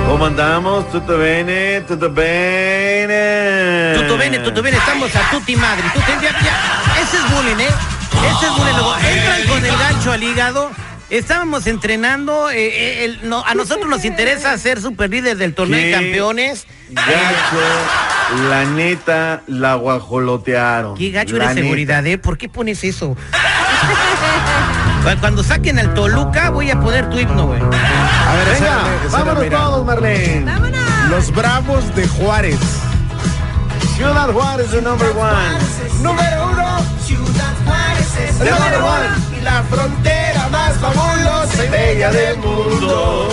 [0.09, 0.91] ¿Cómo andamos?
[0.93, 1.81] ¿Tutto bene?
[1.89, 3.95] ¿Tutto bene?
[3.99, 5.83] Tutto bene, tutto bene, estamos a tutti madre.
[5.93, 6.83] Tutti, ya, ya.
[7.03, 7.67] Ese es bullying, ¿eh?
[7.67, 8.75] Ese es bullying.
[8.77, 10.71] Luego entran con el gancho al hígado.
[11.11, 15.81] Estábamos entrenando, eh, eh, el- no, a nosotros nos interesa ser super líder del torneo
[15.81, 16.67] de campeones.
[16.91, 20.97] Gacho, la neta, la guajolotearon.
[20.97, 21.65] ¿Qué gacho La eres neta.
[21.67, 22.19] seguridad, eh?
[22.19, 23.17] ¿Por qué pones eso?
[25.05, 27.61] Cu- Cuando saquen el Toluca voy a poner tu himno, güey.
[27.61, 29.59] A ver, esa- Venga, esa- vámonos mira.
[29.59, 30.53] todos, Marlene.
[31.11, 32.59] Los Bravos de Juárez.
[33.97, 35.59] Ciudad Juárez, the number one.
[36.03, 39.39] Número uno, Ciudad Juárez es one.
[39.39, 43.24] Y la frontera más fabulosa y bella del mundo.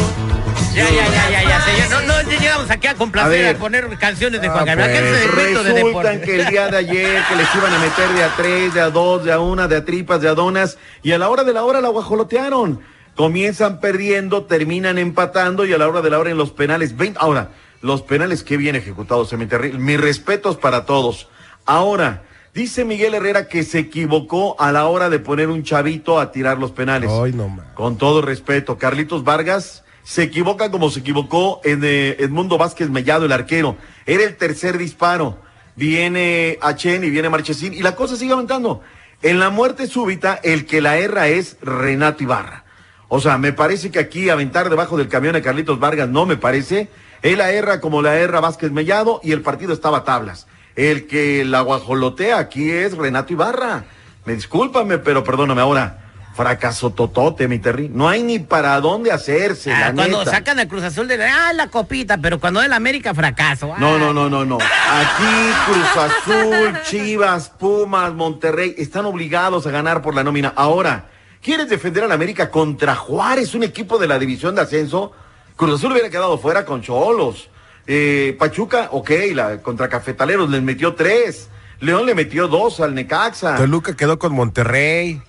[0.74, 2.04] Ya, ya, ya, ya, ya, señor.
[2.06, 3.58] No, no llegamos aquí a complacer, A a, ver.
[3.58, 4.90] poner canciones de Ah, Juan Gabriel.
[4.90, 8.10] pues, Aquel segmento de Resultan que el día de ayer que les iban a meter
[8.10, 10.78] de a tres, de a dos, de a una, de a tripas, de a donas,
[11.04, 12.80] y a la hora de la hora la guajolotearon.
[13.16, 16.96] Comienzan perdiendo, terminan empatando y a la hora de la hora en los penales.
[16.96, 17.50] 20, ahora,
[17.82, 21.28] los penales que bien ejecutados, se me terri- Mis respetos para todos.
[21.66, 22.24] Ahora,
[22.54, 26.58] dice Miguel Herrera que se equivocó a la hora de poner un chavito a tirar
[26.58, 27.12] los penales.
[27.12, 27.66] Ay, no más.
[27.76, 33.26] Con todo respeto, Carlitos Vargas se equivoca como se equivocó en eh, Edmundo Vázquez Mellado,
[33.26, 33.78] el arquero.
[34.06, 35.40] Era el tercer disparo.
[35.76, 38.82] Viene Achen y viene Marchesín y la cosa sigue aumentando.
[39.22, 42.66] En la muerte súbita, el que la erra es Renato Ibarra.
[43.08, 46.38] O sea, me parece que aquí aventar debajo del camión a Carlitos Vargas no me
[46.38, 46.90] parece.
[47.22, 50.48] Él la erra como la erra Vázquez Mellado y el partido estaba a tablas.
[50.76, 53.86] El que la guajolotea aquí es Renato Ibarra.
[54.26, 56.11] Me discúlpame, pero perdóname ahora.
[56.34, 57.90] Fracaso totote, mi Terry.
[57.90, 60.32] No hay ni para dónde hacerse, Ah, la cuando neta.
[60.32, 63.68] sacan el Cruz Azul de ah, la copita, pero cuando es el América fracaso.
[63.78, 64.00] No, ah.
[64.00, 64.58] no, no, no, no.
[64.58, 70.54] Aquí Cruz Azul, Chivas, Pumas, Monterrey están obligados a ganar por la nómina.
[70.56, 71.10] Ahora,
[71.42, 75.12] ¿quieres defender al América contra Juárez, un equipo de la división de ascenso?
[75.58, 77.50] Cruz Azul hubiera quedado fuera con Cholos.
[77.88, 81.50] Eh, Pachuca, ok, la, contra Cafetaleros les metió tres.
[81.82, 83.58] León le metió dos al Necaxa.
[83.58, 85.22] Toluca quedó con Monterrey.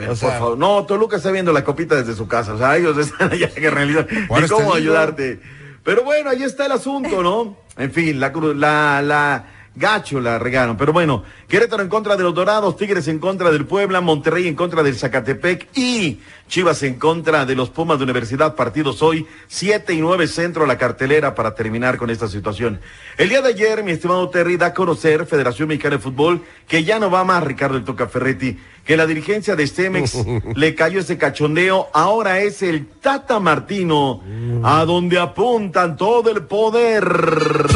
[0.00, 2.54] Pero, O sea- por favor, no, Toluca está viendo la copita desde su casa.
[2.54, 4.06] O sea, ellos están allá que realizan.
[4.10, 5.40] ¿Y cómo ayudarte?
[5.82, 7.56] Pero bueno, ahí está el asunto, ¿no?
[7.78, 9.44] En fin, la, la, la
[9.80, 10.76] gacho la regaron.
[10.76, 14.54] Pero bueno, Querétaro en contra de los Dorados, Tigres en contra del Puebla, Monterrey en
[14.54, 18.54] contra del Zacatepec y Chivas en contra de los Pumas de Universidad.
[18.54, 22.80] Partidos hoy, 7 y 9 centro a la cartelera para terminar con esta situación.
[23.16, 26.84] El día de ayer, mi estimado Terry, da a conocer Federación Mexicana de Fútbol que
[26.84, 30.24] ya no va más Ricardo el Toca Ferretti, que la dirigencia de Stemex
[30.54, 31.88] le cayó ese cachondeo.
[31.92, 34.22] Ahora es el Tata Martino,
[34.62, 37.04] a donde apuntan todo el poder.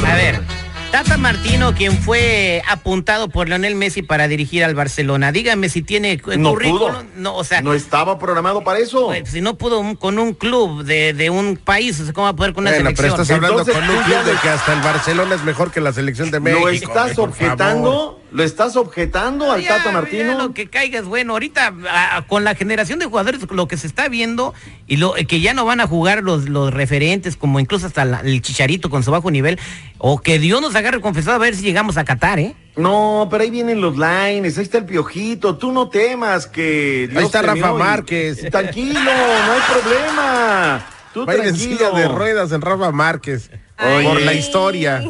[0.07, 0.54] A ver,
[0.95, 6.21] Tata Martino, quien fue apuntado por Lionel Messi para dirigir al Barcelona, dígame si tiene
[6.37, 6.79] No currículum.
[6.93, 7.05] pudo.
[7.17, 9.07] No, o sea, No estaba programado para eso.
[9.07, 12.27] pues, si no pudo un- con un club de, de un país, o sea, ¿cómo
[12.27, 13.23] va a poder con una Bueno, pero selección?
[13.23, 15.93] estás hablando Entonces, con un club de que hasta el Barcelona es mejor que la
[15.93, 16.63] selección de México.
[16.65, 18.21] ¿Lo estás por objetando?
[18.35, 20.37] ¿Lo estás objetando al Ya, Tata ya, Martino?
[20.37, 21.35] lo que caiga es bueno.
[21.35, 24.55] Ahorita, a- a- con la generación de jugadores, lo que se está viendo
[24.89, 28.21] y lo que ya no van a jugar los, los referentes, como incluso hasta la-
[28.23, 29.61] el chicharito con su bajo nivel,
[29.99, 32.57] o que Dios nos agarre confesado a ver si llegamos a Qatar, ¿eh?
[32.75, 37.21] No, pero ahí vienen los lines, ahí está el piojito, tú no temas que Dios
[37.21, 38.51] Ahí está Rafa y- Márquez.
[38.51, 40.87] Tranquilo, no hay problema.
[41.13, 41.79] Tú Va a ir en tranquilo.
[41.79, 43.49] silla de ruedas en Rafa Márquez.
[43.85, 44.09] Oye.
[44.09, 45.03] Por la historia.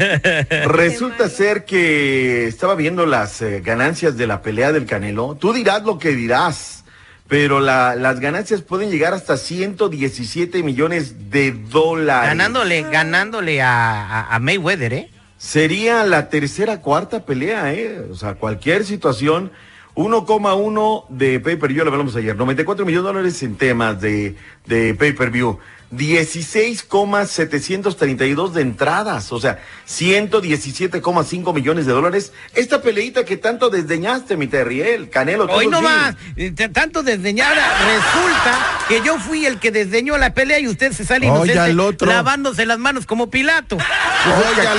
[0.66, 5.36] Resulta ser que estaba viendo las eh, ganancias de la pelea del Canelo.
[5.38, 6.84] Tú dirás lo que dirás,
[7.28, 12.28] pero la, las ganancias pueden llegar hasta 117 millones de dólares.
[12.28, 15.10] Ganándole, ganándole a, a, a Mayweather, ¿eh?
[15.36, 18.00] Sería la tercera, cuarta pelea, ¿eh?
[18.10, 19.52] O sea, cualquier situación
[19.94, 24.36] 1,1 de pay-per-view, lo hablamos ayer, 94 millones de dólares en temas de,
[24.66, 25.58] de pay-per-view.
[25.90, 32.34] 16,732 de entradas, o sea, 117,5 millones de dólares.
[32.54, 35.46] Esta peleita que tanto desdeñaste, mi Terriel, Canelo.
[35.46, 40.60] Hoy no más, eh, tanto desdeñada, resulta que yo fui el que desdeñó la pelea
[40.60, 41.72] y usted se sale inocente
[42.04, 43.76] lavándose las manos como Pilato.
[43.76, 44.74] Oiga,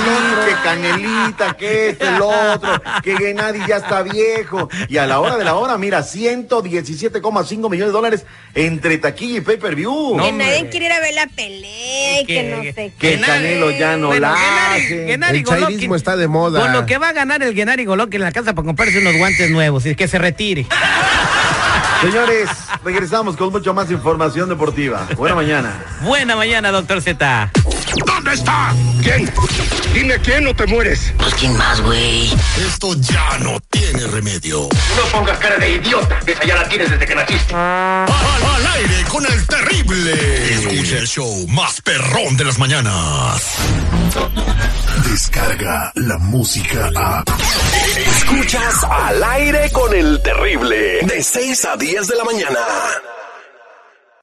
[0.46, 4.68] que Canelita, que este, el otro, que nadie ya está viejo.
[4.88, 8.24] Y a la hora de la hora, mira, 117,5 millones de dólares
[8.54, 10.16] entre taquilla y pay-per-view.
[10.16, 13.70] No, nadie quiere ir a ver la pelea y que, no sé Que el Canelo
[13.70, 14.34] ya no la
[14.72, 15.12] hace.
[15.12, 16.60] el chairismo está de moda.
[16.60, 19.16] Con lo que va a ganar el Genari Golovkin en la casa para comprarse unos
[19.16, 20.66] guantes nuevos y que se retire.
[22.00, 22.48] Señores,
[22.82, 25.06] regresamos con mucho más información deportiva.
[25.16, 25.84] Buena mañana.
[26.02, 27.50] Buena mañana, doctor Z.
[28.30, 28.74] ¿Dónde está?
[29.02, 29.32] ¿Quién?
[29.92, 31.12] Dime quién no te mueres.
[31.18, 32.30] Pues quién más, güey.
[32.64, 34.68] Esto ya no tiene remedio.
[34.96, 37.52] No pongas cara de idiota, que esa ya la tienes desde que naciste.
[37.52, 40.12] Al, al aire con el terrible.
[40.52, 43.42] Escucha el show más perrón de las mañanas.
[45.10, 47.24] Descarga la música a.
[48.16, 51.00] Escuchas al aire con el terrible.
[51.02, 52.60] De 6 a 10 de la mañana.